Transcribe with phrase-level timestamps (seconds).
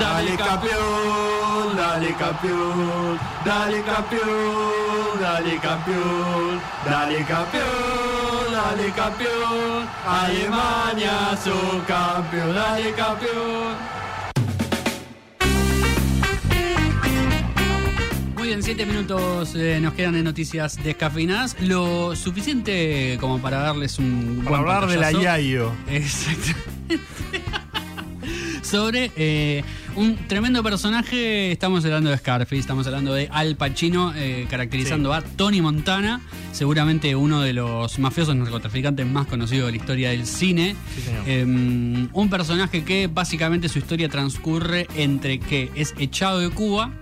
[0.00, 12.54] Dale campeón, dale campeón, dale campeón, dale campeón, dale campeón, dale campeón, Alemania su campeón,
[12.54, 13.96] dale campeón.
[18.36, 21.56] Muy bien, siete minutos eh, nos quedan de noticias descafeinadas.
[21.60, 25.10] Lo suficiente como para darles un Para buen hablar de la.
[25.10, 25.72] Yayo.
[25.88, 26.76] Exactamente.
[28.62, 29.62] Sobre eh,
[29.96, 35.22] un tremendo personaje, estamos hablando de Scarface, estamos hablando de Al Pacino eh, caracterizando a
[35.22, 36.20] Tony Montana,
[36.52, 40.76] seguramente uno de los mafiosos narcotraficantes más conocidos de la historia del cine.
[40.94, 41.22] Sí, señor.
[41.26, 46.92] Eh, un personaje que básicamente su historia transcurre entre que es echado de Cuba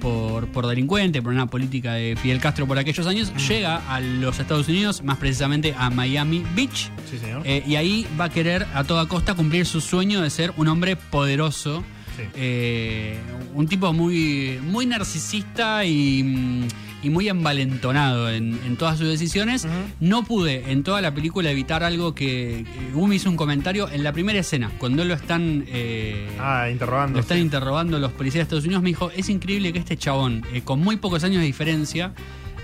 [0.00, 4.40] por, por delincuente, por una política de Fidel Castro por aquellos años, llega a los
[4.40, 6.90] Estados Unidos, más precisamente a Miami Beach.
[7.08, 7.42] Sí, señor.
[7.44, 10.66] Eh, y ahí va a querer a toda costa cumplir su sueño de ser un
[10.66, 11.84] hombre poderoso.
[12.16, 12.22] Sí.
[12.34, 13.16] eh,
[13.54, 16.68] un tipo muy, muy narcisista y, mm,
[17.04, 19.66] y muy envalentonado en, en todas sus decisiones.
[20.00, 24.12] No pude en toda la película evitar algo que, Gumi hizo un comentario en la
[24.12, 25.64] primera escena, cuando lo están...
[25.68, 27.14] eh, Ah, interrogando.
[27.16, 30.44] lo están interrogando los policías de Estados Unidos, me dijo, es increíble que este chabón,
[30.52, 32.12] eh, con muy pocos años de diferencia,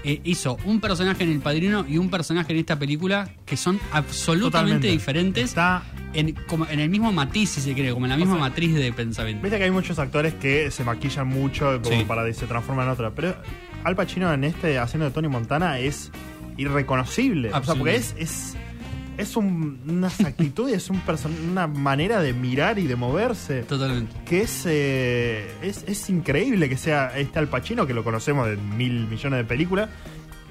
[0.05, 3.81] eh, hizo un personaje en El Padrino y un personaje en esta película que son
[3.91, 4.87] absolutamente Totalmente.
[4.89, 5.83] diferentes Está.
[6.15, 8.75] En, como en el mismo matiz, si se quiere, como en la misma sea, matriz
[8.75, 9.43] de pensamiento.
[9.43, 12.05] Viste que hay muchos actores que se maquillan mucho como Sí.
[12.07, 13.11] para que se transforman en otra.
[13.11, 13.37] Pero
[13.85, 16.11] Al Pacino en este haciendo de Tony Montana es
[16.57, 17.51] irreconocible.
[17.53, 18.57] O sea, porque es, es,
[19.17, 21.01] es un- unas actitudes, es un
[21.51, 23.63] una manera de mirar y de moverse.
[23.63, 24.15] Totalmente.
[24.25, 28.57] Que es, eh, es, es increíble que sea este Al Pacino, que lo conocemos de
[28.57, 29.89] mil millones de películas.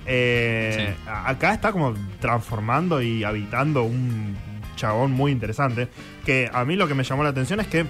[0.06, 1.10] Eh, Sí.
[1.10, 4.36] Acá está como transformando y habitando un
[4.78, 5.90] chabón muy interesante.
[6.26, 7.86] Que a mí lo que me llamó la atención es que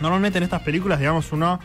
[0.00, 1.60] normalmente en estas películas, digamos, uno.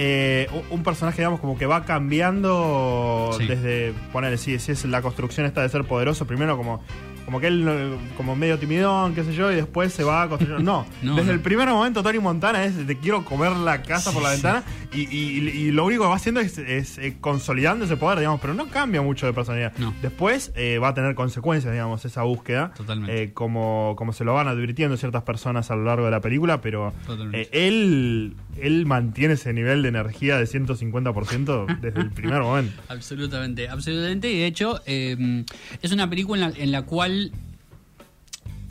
[0.00, 3.46] eh, un- personaje, digamos, como que va cambiando Sí.
[3.46, 3.92] desde.
[4.12, 6.82] Ponerle, si, si es la construcción esta de ser poderoso, primero como.
[7.28, 10.62] Como que él, como medio timidón, qué sé yo, y después se va construyendo.
[10.62, 11.34] No, No, desde no.
[11.34, 14.64] el primer momento Tony Montana es te quiero comer la casa por la Sí, ventana
[14.94, 18.40] y, y- y lo único que va haciendo es, es, eh, consolidando ese poder, digamos,
[18.40, 19.74] pero no cambia mucho de personalidad.
[19.76, 19.92] No.
[20.00, 23.24] Después eh, va a tener consecuencias, digamos, esa búsqueda, Totalmente.
[23.24, 26.62] eh, como, como se lo van advirtiendo ciertas personas a lo largo de la película,
[26.62, 26.94] pero
[27.34, 32.72] eh, él, él mantiene ese nivel de energía de 150% desde el primer momento.
[32.88, 34.32] Absolutamente, absolutamente.
[34.32, 37.17] Y de hecho, es una película en la, en la cual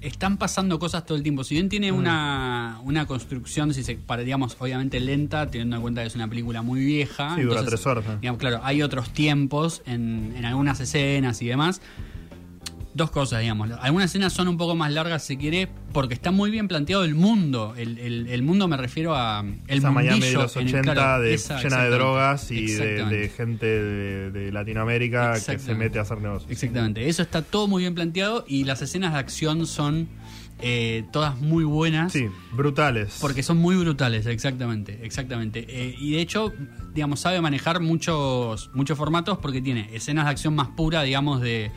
[0.01, 1.43] están pasando cosas todo el tiempo.
[1.43, 6.01] Si bien tiene una, una construcción, si se para, digamos, obviamente lenta, teniendo en cuenta
[6.01, 7.35] que es una película muy vieja.
[7.35, 8.17] Sí, dura tres horas, ¿eh?
[8.21, 11.81] Digamos, claro, hay otros tiempos en, en algunas escenas y demás.
[12.93, 13.69] Dos cosas, digamos.
[13.79, 17.15] Algunas escenas son un poco más largas, si quiere, porque está muy bien planteado el
[17.15, 17.73] mundo.
[17.75, 19.43] El, el- el mundo me refiero a.
[19.67, 22.67] El esa Miami de los en el- 80 claro, de, esa, llena de drogas y
[22.67, 26.51] de, gente de, de Latinoamérica que se mete a hacer negocios.
[26.51, 30.07] Exactamente, eso está todo muy bien planteado y las escenas de acción son
[30.59, 32.11] eh, todas muy buenas.
[32.13, 33.17] Sí, brutales.
[33.21, 35.65] Porque son muy brutales, exactamente, exactamente.
[35.69, 36.53] Eh, y de hecho,
[36.93, 41.71] digamos, sabe manejar muchos, muchos formatos porque tiene escenas de acción más pura, digamos, de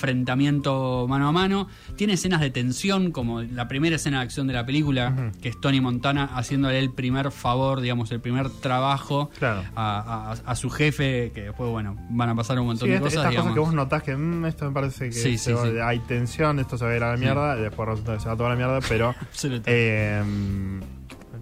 [0.00, 1.68] enfrentamiento mano a mano.
[1.96, 5.60] Tiene escenas de tensión, como la primera escena de acción de la película, que es
[5.60, 9.62] Tony Montana haciéndole el primer favor, digamos, el primer trabajo Claro.
[9.76, 12.96] a, a- a su jefe, que después, bueno, van a pasar un montón Sí, de
[12.96, 13.16] este- cosas.
[13.18, 13.54] estas cosas digamos.
[13.54, 15.72] que vos notás que "Mm, esto me parece que Sí, se sí, va- sí.
[15.82, 18.36] hay tensión, esto se va a ir a la mierda, y después resulta se va
[18.36, 19.14] toda la mierda, pero
[19.66, 20.22] eh,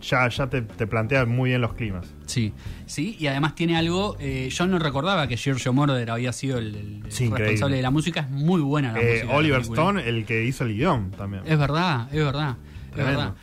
[0.00, 2.06] ya, ya te, te plantea muy bien los climas.
[2.26, 2.52] Sí,
[2.86, 4.16] sí, y además tiene algo.
[4.20, 7.38] eh, yo no recordaba que Giorgio Moroder había sido el, el Sí, increíble.
[7.38, 8.20] responsable de la música.
[8.20, 9.26] Es muy buena la Eh, música.
[9.26, 9.60] la Oliver.
[9.62, 11.42] Stone, el que hizo el guion también.
[11.46, 12.56] Es verdad, es verdad.
[12.90, 13.34] Es verdad.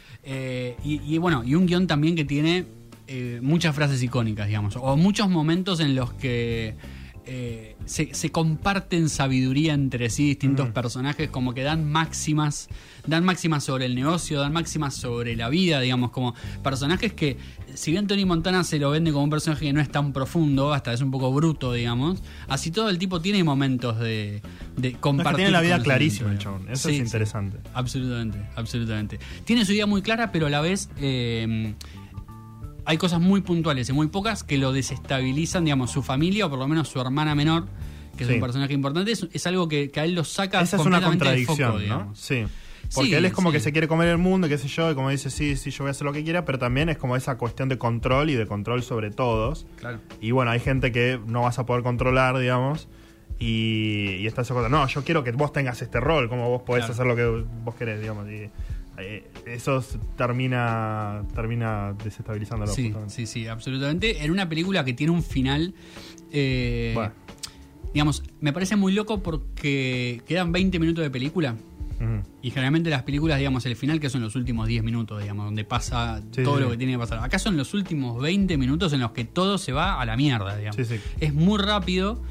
[0.84, 2.66] Y, y bueno, y un guion también que tiene
[3.08, 6.76] eh, muchas frases icónicas, digamos, o muchos momentos en los que
[7.28, 12.68] eh, se, se comparten sabiduría entre sí distintos personajes, como que dan máximas,
[13.08, 17.38] dan máximas sobre el negocio, dan máximas sobre la vida, digamos, como personajes que,
[17.74, 20.74] si bien Tony Montana se lo vende como un personaje que no es tan profundo,
[20.74, 24.42] hasta es un poco bruto, digamos, así todo el tipo tiene momentos de,
[24.78, 25.36] de No, es que compartir.
[25.38, 26.70] tiene la vida clarísima el chabón.
[26.70, 27.04] Eso Sí, es sí.
[27.04, 27.58] interesante.
[27.74, 29.20] Absolutamente, absolutamente.
[29.46, 31.74] Tiene su idea muy clara, pero a la vez eh,
[32.86, 36.60] hay cosas muy puntuales y muy pocas que lo desestabilizan, digamos, su familia o por
[36.60, 37.66] lo menos su hermana menor,
[38.18, 38.36] que es Sí.
[38.36, 41.02] un personaje importante, es, es algo que, que a él lo saca Esa es una
[41.02, 42.16] contradicción, foco, ¿no?
[42.16, 42.46] Sí.
[42.94, 43.54] Porque Sí, él es como sí.
[43.54, 45.84] que se quiere comer el mundo, qué sé yo, y como dice, sí, sí, yo
[45.84, 48.36] voy a hacer lo que quiera, pero también es como esa cuestión de control y
[48.36, 49.66] de control sobre todos.
[49.78, 50.00] Claro.
[50.22, 52.88] Y bueno, hay gente que no vas a poder controlar, digamos,
[53.40, 56.62] y, y está esa cosa, no, yo quiero que vos tengas este rol, como vos
[56.62, 56.94] podés Claro.
[56.94, 58.30] hacer lo que vos querés, digamos.
[58.30, 58.50] Y
[59.46, 62.72] eso s- termina termina desestabilizándolo.
[62.72, 63.14] Sí, justamente.
[63.14, 64.24] sí, sí, absolutamente.
[64.24, 65.74] En una película que tiene un final.
[66.32, 67.12] eh, Bueno.
[67.94, 71.56] Digamos, me parece muy loco porque quedan 20 minutos de película.
[72.42, 75.64] Y generalmente las películas, digamos, el final que son los últimos 10 minutos, digamos, donde
[75.64, 76.72] pasa Sí, todo sí, lo sí.
[76.74, 77.20] que tiene que pasar.
[77.24, 80.56] Acá son los últimos 20 minutos en los que todo se va a la mierda,
[80.58, 80.78] digamos.
[81.22, 82.22] Es muy rápido,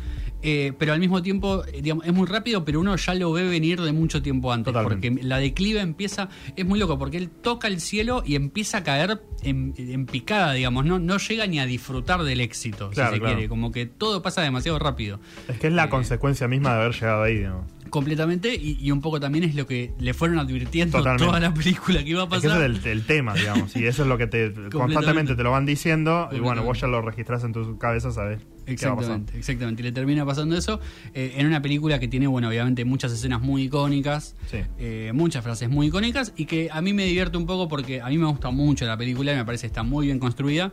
[0.47, 3.49] eh, pero al mismo tiempo, eh, digamos, es muy rápido, pero uno ya lo ve
[3.49, 4.73] venir de mucho tiempo antes.
[4.73, 5.11] Totalmente.
[5.11, 8.83] Porque la declive empieza, es muy loco, porque él toca el cielo y empieza a
[8.85, 13.15] caer en, en picada, digamos, no, no llega ni a disfrutar del éxito, Claro, si
[13.17, 13.37] se claro.
[13.37, 13.49] quiere.
[13.49, 15.19] Como que todo pasa demasiado rápido.
[15.49, 17.65] Es que es la Eh, consecuencia misma de haber llegado ahí, digamos.
[17.91, 21.25] Completamente, y, y un poco también es lo que le fueron advirtiendo Totalmente.
[21.27, 22.63] toda la película que iba a Es que pasar.
[22.63, 25.53] ese es el, el tema, digamos, y eso es lo que te constantemente te lo
[25.53, 29.83] van diciendo, y bueno, vos ya lo registrás en tu cabeza, sabes Exactamente, exactamente.
[29.83, 30.81] Y le termina pasando eso
[31.15, 34.59] eh, en una película que tiene, bueno, obviamente muchas escenas muy icónicas, Sí.
[34.79, 38.09] eh, muchas frases muy icónicas y que a mí me divierte un poco porque a
[38.09, 40.73] mí me gusta mucho la película y me parece que está muy bien construida.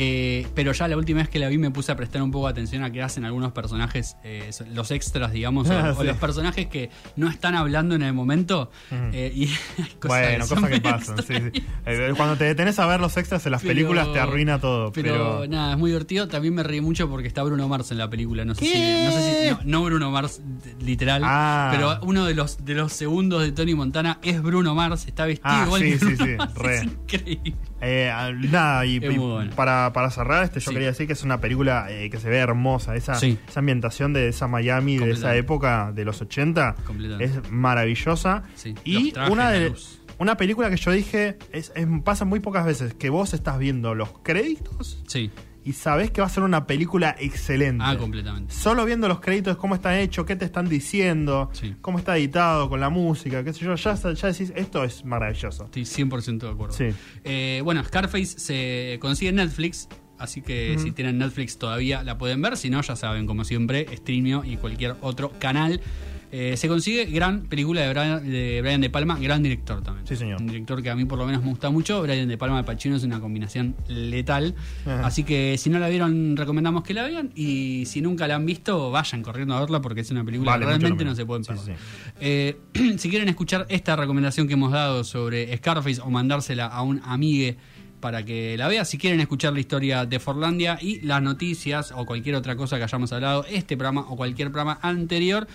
[0.00, 2.46] eh, pero ya la última vez que la vi me puse a prestar un poco
[2.46, 4.16] de atención a qué hacen algunos personajes,
[4.72, 6.06] los extras, digamos, o, Ah, o sí.
[6.06, 8.70] los personajes que no están hablando en el momento.
[9.12, 9.46] Y
[9.98, 11.16] cosas Bueno, cosas que pasan.
[11.26, 11.62] sí, sí.
[12.16, 14.92] Cuando te detenés a ver los extras en las Pero- películas te arruina todo.
[14.92, 16.28] Pero, Pero, nada, es muy divertido.
[16.28, 18.44] También me reí mucho porque está Bruno Mars en la película.
[18.44, 18.70] No sé ¿Qué?
[18.72, 19.04] si.
[19.04, 20.40] No, sé si no, no Bruno Mars
[20.80, 21.22] literal.
[21.24, 21.70] Ah.
[21.74, 25.06] Pero uno de los, de los segundos de Tony Montana es Bruno Mars.
[25.08, 26.76] Está vestido Ah, igual sí, que sí, Bruno sí, Mars, re.
[26.76, 27.54] Es increíble.
[27.80, 29.50] eh, ah, nada, y, bueno.
[29.56, 32.36] para, para cerrar, este, yo quería decir que es una película eh, que se ve
[32.38, 32.94] hermosa.
[32.96, 37.38] Esa, esa ambientación de esa Miami, de esa época de los 80, Completamente.
[37.40, 38.42] es maravillosa.
[38.84, 39.70] Y una de.
[39.70, 40.00] luz.
[40.20, 43.94] Una película que yo dije, es, es- pasa muy pocas veces, que vos estás viendo
[43.94, 45.30] los créditos Sí.
[45.64, 47.84] Y sabés que va a ser una película excelente.
[47.86, 48.54] Ah, completamente.
[48.54, 51.74] Solo viendo los créditos, cómo está hecho, qué te están diciendo, Sí.
[51.80, 55.64] cómo está editado, con la música, qué sé yo, ya, ya decís, esto es maravilloso.
[55.64, 56.74] Estoy 100% de acuerdo.
[56.76, 56.86] Sí.
[57.24, 59.88] Eh, bueno, Scarface se consigue en Netflix.
[60.18, 62.56] Así que si tienen Netflix todavía la pueden ver.
[62.56, 65.80] Si no, ya saben, como siempre, Streamio y cualquier otro canal.
[66.30, 70.06] Eh, se consigue gran película de Brian, de Brian De Palma, gran director también.
[70.06, 70.40] Sí, señor.
[70.40, 72.02] Un director que a mí por lo menos me gusta mucho.
[72.02, 74.54] Brian De Palma de Pacino es una combinación letal.
[74.84, 75.06] Ajá.
[75.06, 77.30] Así que si no la vieron, recomendamos que la vean.
[77.34, 80.66] Y si nunca la han visto, vayan corriendo a verla porque es una película Vale
[80.66, 81.64] que realmente no se pueden perder.
[81.64, 81.72] sí.
[82.20, 82.56] Eh,
[82.98, 87.56] si quieren escuchar esta recomendación que hemos dado sobre Scarface o mandársela a un amigue
[88.00, 92.06] para que la vea, si quieren escuchar la historia de Forlandia y las noticias o
[92.06, 95.48] cualquier otra cosa que hayamos hablado, este programa o cualquier programa anterior,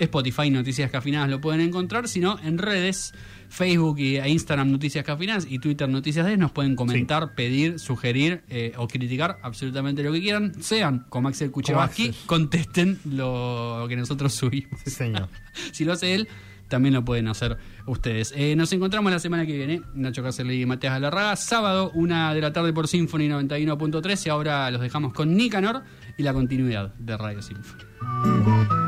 [0.00, 3.12] Spotify Noticias Cafinadas lo pueden encontrar, sino en redes,
[3.48, 8.42] Facebook y- e Instagram Noticias Cafinadas y Twitter Noticias D nos pueden comentar, pedir, sugerir
[8.48, 14.32] eh, o criticar absolutamente lo que quieran, sean como Axel Kuchevaski, contesten lo que nosotros
[14.34, 14.80] subimos.
[14.84, 15.28] Sí, señor.
[15.72, 16.28] Si lo hace él,
[16.68, 17.56] también lo pueden hacer
[17.86, 18.32] ustedes.
[18.36, 19.82] Eh, nos encontramos la semana que viene.
[19.94, 21.34] Nacho Cáceres y Matías Galarraga.
[21.34, 24.26] Sábado, una de la tarde por Symphony 91.3.
[24.26, 25.82] Y ahora los dejamos con Nicanor
[26.16, 28.79] y la continuidad de Radio Symphony.